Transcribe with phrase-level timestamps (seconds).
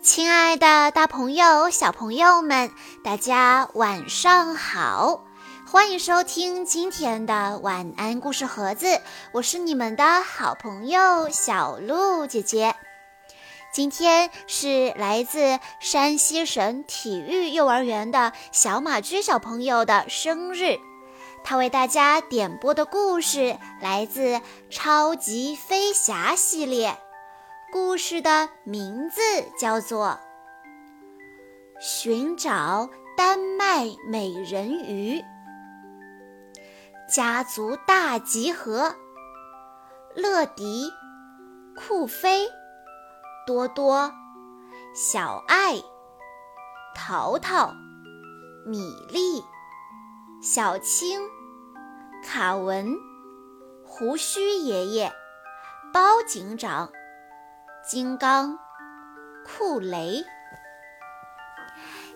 [0.00, 2.70] 亲爱的，大朋友、小朋友们，
[3.02, 5.24] 大家晚上好！
[5.66, 9.00] 欢迎收听今天的晚安故事盒子，
[9.32, 12.76] 我是你们的好朋友小鹿姐姐。
[13.72, 20.78] 今天是来自山西省体育幼儿园的小马驹小朋友的生日，
[21.42, 24.36] 他为大家点播的故事来自
[24.70, 26.96] 《超级飞侠》系列。
[27.70, 29.20] 故事的名字
[29.60, 30.06] 叫做
[31.78, 35.20] 《寻找丹麦美人鱼》。
[37.14, 38.94] 家族大集合：
[40.14, 40.90] 乐迪、
[41.76, 42.48] 酷飞、
[43.46, 44.14] 多多、
[44.94, 45.74] 小爱、
[46.96, 47.74] 淘淘、
[48.66, 48.78] 米
[49.10, 49.44] 粒、
[50.42, 51.20] 小青、
[52.24, 52.96] 卡文、
[53.84, 55.12] 胡须爷爷、
[55.92, 56.90] 包警长。
[57.86, 58.58] 金刚、
[59.46, 60.24] 库雷，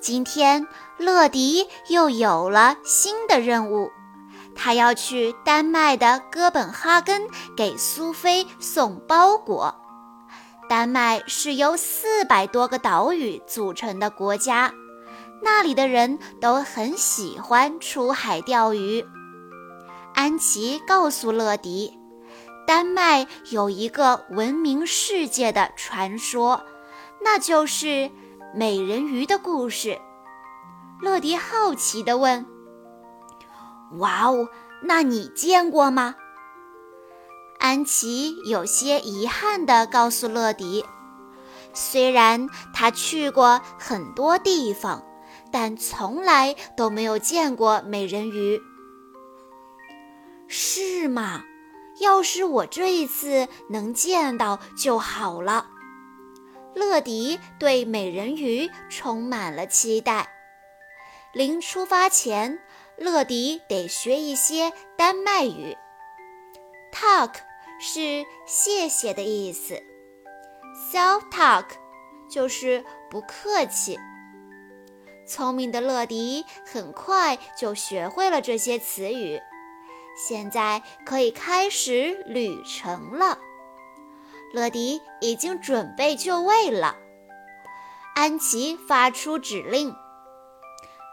[0.00, 0.66] 今天
[0.98, 3.90] 乐迪又有了新的任务，
[4.54, 7.22] 他要去丹麦的哥本哈根
[7.56, 9.74] 给苏菲送包裹。
[10.68, 14.72] 丹麦是由四百多个岛屿组成的国家，
[15.42, 19.06] 那里的人都很喜欢出海钓鱼。
[20.14, 21.98] 安琪告诉乐迪。
[22.66, 26.64] 丹麦有一个闻名世界的传说，
[27.22, 28.10] 那就是
[28.54, 29.98] 美人鱼的故事。
[31.00, 32.46] 乐迪好奇地问
[33.98, 34.48] ：“哇哦，
[34.82, 36.14] 那你见过吗？”
[37.60, 40.84] 安琪有些遗憾地告诉乐迪
[41.74, 45.02] ：“虽然他去过很多地方，
[45.52, 48.60] 但从来都没有见过美人鱼。”
[50.48, 51.42] 是吗？
[52.00, 55.68] 要是我这一次能见到就好了。
[56.74, 60.28] 乐迪对美人鱼充满了期待。
[61.32, 62.58] 临出发前，
[62.96, 65.76] 乐迪得学一些丹麦语。
[66.92, 67.34] Talk
[67.80, 69.82] 是谢谢的意思
[70.92, 71.66] ，Self talk
[72.30, 73.98] 就是不客气。
[75.26, 79.40] 聪明的乐迪很快就学会了这些词语。
[80.16, 83.38] 现在可以开始旅程了。
[84.52, 86.96] 乐迪已经准备就位了。
[88.14, 89.94] 安琪发出指令：“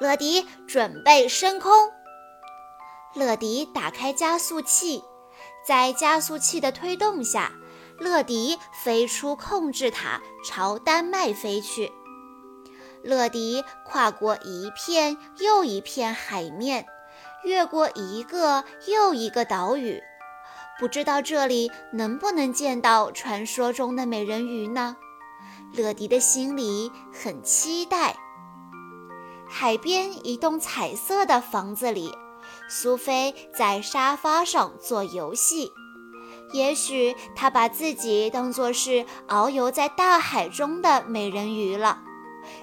[0.00, 1.92] 乐迪，准备升空。”
[3.14, 5.04] 乐迪打开加速器，
[5.64, 7.52] 在加速器的推动下，
[7.98, 11.92] 乐迪飞出控制塔，朝丹麦飞去。
[13.04, 16.84] 乐迪跨过一片又一片海面。
[17.44, 20.02] 越过一个又一个岛屿，
[20.78, 24.96] 不知道这里能不能见到传说中的美人鱼呢？
[25.72, 28.16] 乐迪的心里很期待。
[29.48, 32.12] 海边一栋彩色的房子里，
[32.68, 35.70] 苏菲在沙发上做游戏。
[36.52, 42.00] 也许她把自己当作是遨游在大海中的美人鱼了，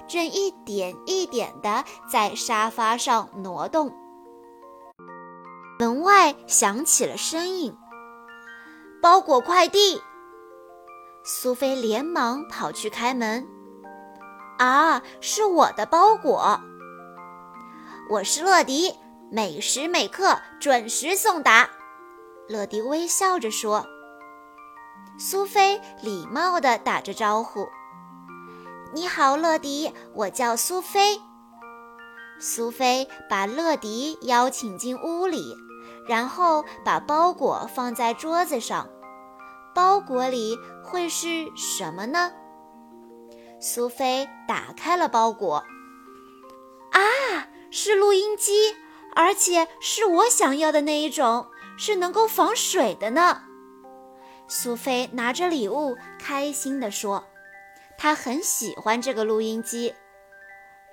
[0.08, 3.92] 正一点一点地在沙发上挪动。
[5.78, 7.76] 门外响起了声音
[9.02, 10.00] ：“包裹快递。”
[11.22, 13.46] 苏菲连忙跑去开门。
[14.58, 16.60] “啊，是我的包裹
[18.08, 18.94] ！”“我是乐迪，
[19.30, 21.68] 每时每刻准时送达。”
[22.48, 23.84] 乐迪微笑着说。
[25.18, 27.66] 苏菲礼貌地打着招呼
[28.94, 31.20] ：“你好，乐迪，我叫苏菲。”
[32.38, 35.54] 苏菲把乐迪邀请进屋里。
[36.06, 38.88] 然后把包裹放在桌子上，
[39.74, 42.32] 包裹里会是什么呢？
[43.60, 45.64] 苏菲打开了包裹，
[46.92, 48.76] 啊，是录音机，
[49.14, 51.46] 而且是我想要的那一种，
[51.78, 53.42] 是能够防水的呢。
[54.46, 57.24] 苏菲拿着礼物，开心地说
[57.98, 59.94] ：“她很喜欢这个录音机。”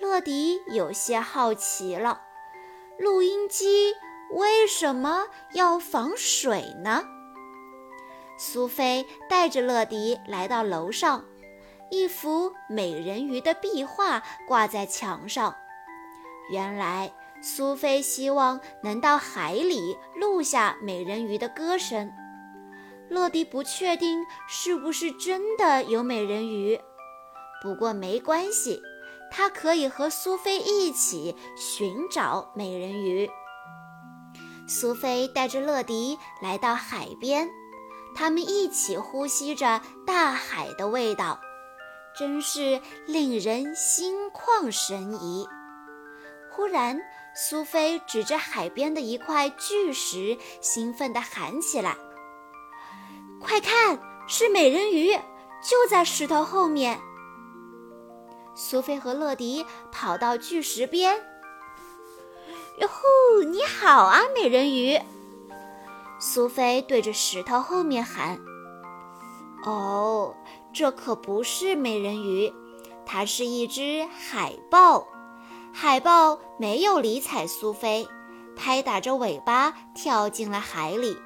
[0.02, 2.22] 乐迪有些好奇了，
[2.98, 3.94] 录音机。
[4.34, 7.04] 为什么要防水呢？
[8.38, 11.24] 苏菲带着乐迪来到楼上，
[11.92, 15.56] 一幅美人鱼的壁画挂在墙上。
[16.50, 22.12] 原来，苏菲希望能到海里录下美人鱼的歌声。
[23.10, 26.80] 乐迪不确定是不是真的有美人鱼，
[27.62, 28.82] 不过没关系，
[29.32, 33.30] 他可以和苏菲一起寻找美人鱼。
[34.68, 37.50] 苏菲带着乐迪来到海边，
[38.16, 41.40] 他们一起呼吸着大海的味道。
[42.16, 45.48] 真是令人心旷神怡。
[46.52, 47.02] 忽然，
[47.36, 51.98] 苏菲指着海边的一块巨石，兴奋地喊起来
[53.42, 55.12] ：“快看，是美人鱼，
[55.64, 57.00] 就在石头后面！”
[58.54, 61.20] 苏菲和乐迪跑到巨石边。
[62.80, 65.00] “哟呼，你好啊，美人鱼！”
[66.20, 68.40] 苏菲对着石头后面喊。
[69.66, 70.36] “哦，
[70.74, 72.52] 这可不是美人鱼，
[73.06, 75.08] 它是一只海豹。”
[75.72, 78.08] 海豹没有理睬苏菲，
[78.56, 81.18] 拍打着尾巴跳进了海里。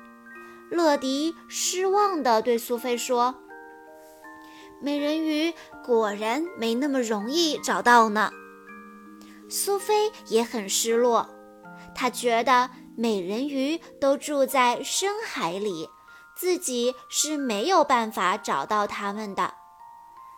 [0.69, 3.35] 乐迪失望地对苏菲说
[4.81, 5.53] ：“美人鱼
[5.85, 8.31] 果然没那么容易找到呢。”
[9.49, 11.29] 苏菲也很失落，
[11.97, 15.89] 他觉得美人鱼都住在深海里，
[16.35, 19.55] 自己是没有办法找到它们的。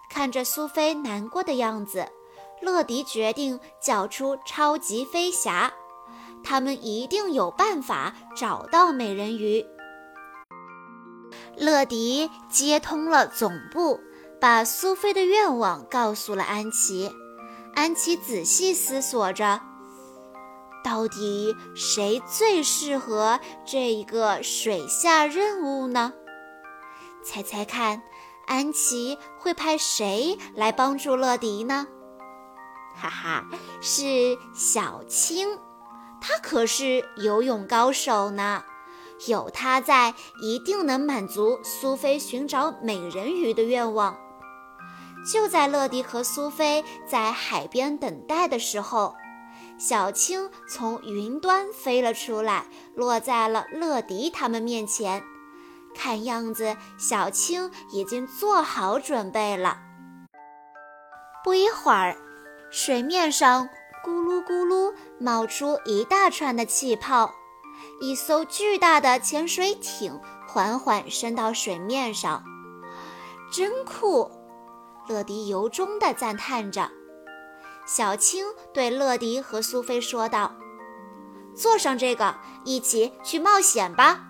[0.10, 2.08] 看着苏菲难过的样子。
[2.62, 5.72] 乐迪决定叫出超级飞侠，
[6.44, 9.66] 他们一定有办法找到美人鱼。
[11.56, 14.02] 乐迪接通了总部，
[14.42, 17.10] 把苏菲的愿望告诉了安琪。
[17.76, 19.62] 安琪仔细思索着，
[20.84, 26.14] 到底谁最适合这一个水下任务呢？
[27.24, 28.02] 猜猜看，
[28.48, 31.88] 安琪会派谁来帮助乐迪呢？
[32.96, 33.46] 哈哈，
[33.82, 35.60] 是小青，
[36.22, 38.64] 她可是游泳高手呢。
[39.28, 44.18] 有她在，一定能满足苏菲寻找美人鱼的愿望。
[45.30, 49.14] 就在乐迪和苏菲在海边等待的时候，
[49.80, 55.24] 小青从云端飞了出来，落在了乐迪他们面前。
[55.96, 59.80] 看样子，小青已经做好准备了。
[61.44, 62.18] 不一会儿。
[62.72, 63.68] 水面上
[64.06, 67.34] 咕噜咕噜冒出一大串的气泡，
[68.00, 72.44] 一艘巨大的潜水艇缓缓升到水面上，
[73.52, 74.30] 真酷！
[75.08, 76.92] 乐迪由衷地赞叹着。
[77.92, 80.54] 小青对乐迪和苏菲说道
[81.58, 84.28] ：“坐上这个，一起去冒险吧！”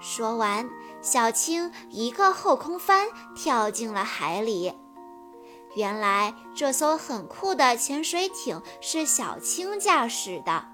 [0.00, 0.70] 说完，
[1.02, 4.72] 小青一个后空翻跳进了海里。
[5.74, 10.64] 原来这艘很酷的潜水艇是小青驾驶的。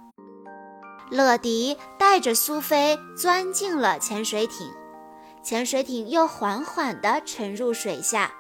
[1.11, 4.71] 乐迪带着苏菲钻进了潜水艇，
[5.43, 8.31] 潜水艇又缓缓地沉入水下。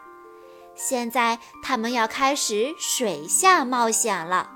[0.78, 4.50] 现在他们要开始水下冒险了。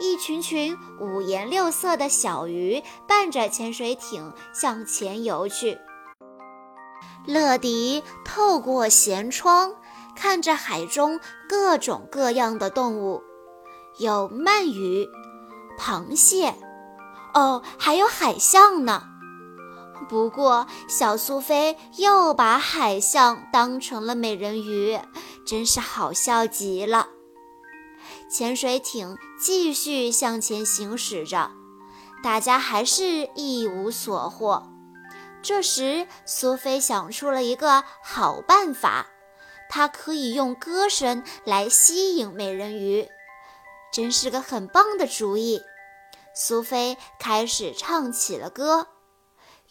[0.00, 5.78] 一群群五颜六色的小鱼伴着潜水艇向前游去。
[7.26, 9.76] 乐迪透过舷窗。
[10.14, 11.18] 看着海中
[11.48, 13.22] 各种各样的动物，
[13.96, 15.08] 有鳗鱼、
[15.78, 16.54] 螃蟹，
[17.32, 19.04] 哦，还有海象呢。
[20.08, 24.98] 不过，小苏菲又把海象当成了美人鱼，
[25.46, 27.08] 真是好笑极了。
[28.30, 31.50] 潜水艇继续向前行驶着，
[32.22, 34.68] 大家还是一无所获。
[35.42, 39.06] 这时，苏菲想出了一个好办法。
[39.68, 43.08] 它可以用歌声来吸引美人鱼，
[43.90, 45.62] 真是个很棒的主意。
[46.34, 48.86] 苏菲开始唱起了歌，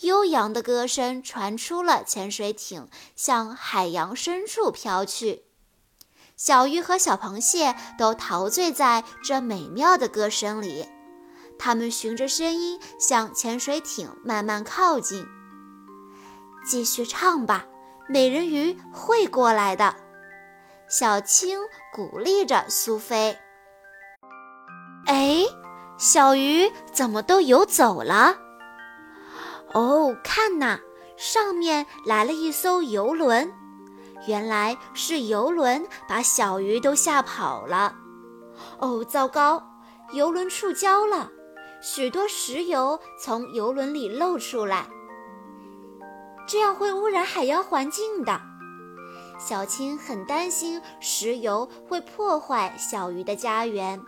[0.02, 5.46] 悠扬的歌声传出了潜水艇，向海洋深处飘去。
[6.36, 10.88] 小鱼和小螃蟹都陶醉在这美妙的歌声里，
[11.60, 15.26] 它们循着声音向潜水艇慢慢靠近。
[16.66, 17.66] 继续唱吧。
[18.10, 19.96] 美人鱼会过来的，
[20.90, 21.60] 小青
[21.94, 23.38] 鼓励着苏菲。
[25.06, 25.46] 哎，
[25.98, 28.36] 小鱼怎么都游走了？
[29.74, 30.80] 哦，看呐，
[31.18, 33.54] 上面来了一艘游轮，
[34.28, 37.96] 原来是游轮把小鱼都吓跑了。
[38.80, 39.64] 哦，糟糕，
[40.12, 41.32] 游轮触礁了，
[41.82, 44.88] 许多石油从游轮里漏出来。
[46.48, 48.42] 这样会污染海洋环境的。
[49.40, 54.00] 小青很担心石油会破坏小鱼的家园。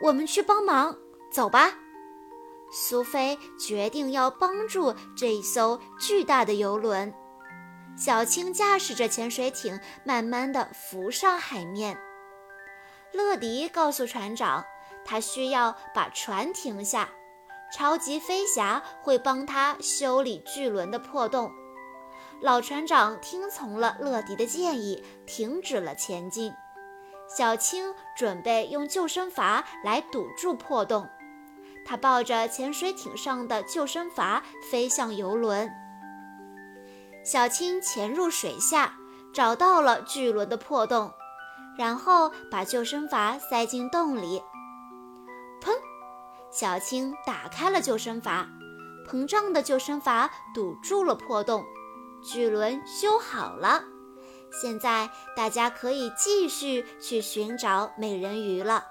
[0.00, 0.96] 我们去帮忙，
[1.30, 1.70] 走吧。
[2.70, 7.12] 苏菲决定要帮助这一艘巨大的游轮。
[7.96, 11.98] 小青驾驶着潜水艇，慢慢地浮上海面。
[13.12, 14.64] 乐迪告诉船长，
[15.04, 17.08] 他需要把船停下。
[17.72, 21.50] 超级飞侠会帮他修理巨轮的破洞。
[22.40, 26.52] 老船长听从了乐迪的建议，停止了前进。
[27.28, 31.08] 小青准备用救生筏来堵住破洞，
[31.86, 35.70] 他抱着潜水艇上的救生筏飞向游轮。
[37.24, 38.94] 小青潜入水下，
[39.32, 41.12] 找到了巨轮的破洞，
[41.78, 44.42] 然后把救生筏塞进洞里。
[45.60, 45.70] 砰！
[46.50, 48.46] 小青打开了救生筏，
[49.08, 51.64] 膨胀的救生筏堵住了破洞，
[52.22, 53.84] 巨轮修好了。
[54.62, 58.84] 现在大家可以继续去寻找美人鱼了。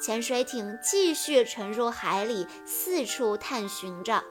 [0.00, 4.24] 潜水艇继续沉入海里，四处探寻着。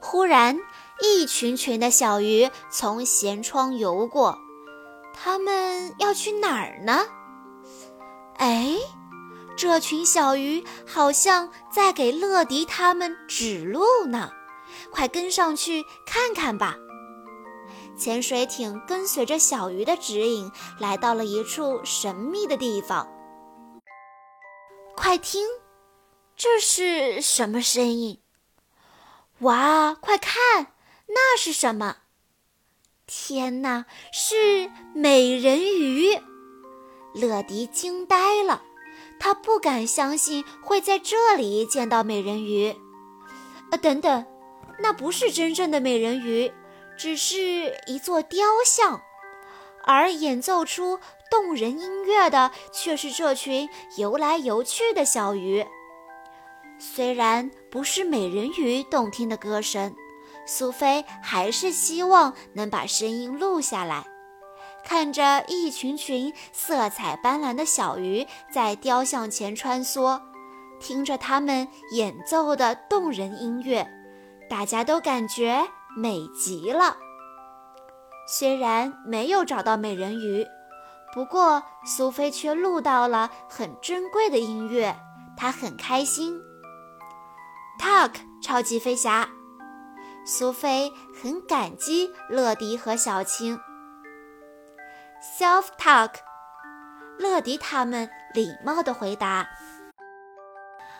[0.00, 0.56] 忽然，
[1.02, 4.38] 一群群的小鱼从舷窗游过，
[5.12, 7.00] 它们要去哪儿呢？
[8.36, 8.76] 哎，
[9.56, 14.30] 这群小鱼好像在给乐迪他们指路呢，
[14.92, 16.76] 快跟上去看看吧！
[17.98, 23.06] 潜水艇跟随着小鱼的指引，来到了一处神秘的地方。
[25.04, 25.44] 快听，
[26.36, 28.20] 这是什么声音？
[29.40, 30.74] 哇，快看，
[31.08, 31.96] 那是什么？
[33.04, 36.20] 天哪，是美人鱼！
[37.14, 38.62] 乐迪惊呆了，
[39.18, 42.72] 他不敢相信会在这里见到美人鱼。
[43.72, 44.24] 呃，等等，
[44.78, 46.52] 那不是真正的美人鱼，
[46.96, 49.02] 只是一座雕像，
[49.82, 51.00] 而演奏出
[51.32, 55.66] 动人音乐的却是这群游来游去的小鱼。
[56.78, 59.96] 虽然不是美人鱼动听的歌声，
[60.46, 64.04] 苏菲还是希望能把声音录下来。
[64.84, 70.20] 看着一群群色彩斑斓的小鱼在雕像前穿梭，
[70.80, 73.88] 听着他们演奏的动人音乐，
[74.50, 76.98] 大家都感觉美极了。
[78.28, 80.46] 虽然没有找到美人鱼，
[81.12, 84.96] 不过苏菲却录到了很珍贵的音乐，
[85.36, 86.40] 她很开心。
[87.78, 89.28] Talk，超级飞侠，
[90.24, 90.90] 苏菲
[91.20, 93.60] 很感激乐迪和小青。
[95.38, 96.14] Self talk，
[97.18, 99.46] 乐迪他们礼貌地回答。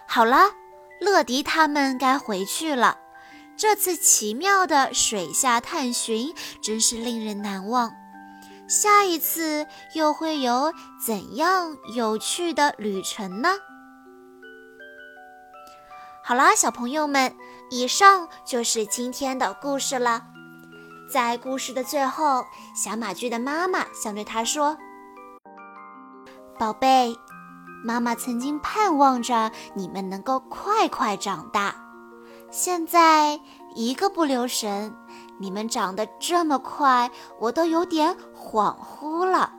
[0.07, 0.51] 好了，
[1.01, 2.99] 乐迪他们该回去了。
[3.57, 8.02] 这次奇妙的水下探寻真是令人难忘。
[8.73, 13.51] 下一次又会有怎样有趣的旅程呢？
[16.25, 17.37] 好啦，小朋友们，
[17.71, 20.23] 以上就是今天的故事了。
[21.07, 24.79] 在故事的最后，小马驹的妈妈想对他说
[26.59, 27.15] ：“宝贝，
[27.85, 31.75] 妈妈曾经盼望着你们能够快快长大，
[32.51, 33.39] 现在
[33.75, 34.97] 一个不留神，
[35.43, 39.53] 你们长得这么快，我都有点恍惚了。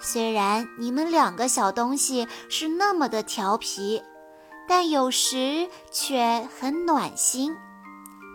[0.00, 4.02] 虽然你们两个小东西是那么的调皮。”
[4.68, 7.56] 但有时却很暖心。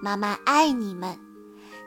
[0.02, 1.20] 妈妈爱你们，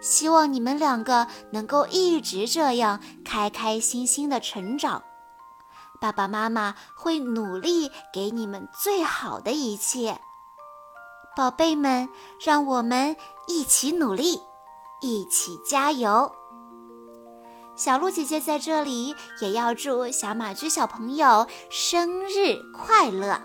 [0.03, 5.03] 希望你们两个能够一直这样开开心心的成长。
[5.99, 10.21] 爸爸妈妈会努力给你们最好的一切。
[11.35, 12.11] 宝贝们，
[12.45, 13.17] 让我们
[13.49, 14.43] 一起努力，
[15.05, 16.33] 一起加油！
[17.77, 23.39] 小鹿姐姐在这里也要祝小马驹小朋友生日快乐！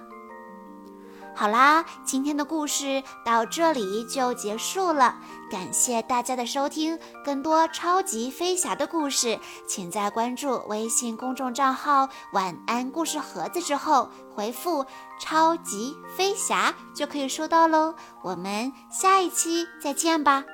[1.36, 5.18] 好啦，今天的故事到这里就结束了。
[5.52, 9.38] 感谢大家的收听，更多超级飞侠的故事，
[9.68, 14.86] 请在关注微信公众账号“晚安故事盒子”之后回复
[15.20, 17.96] “超级飞侠”就可以收到喽。
[18.24, 20.46] 我们下一期再见吧。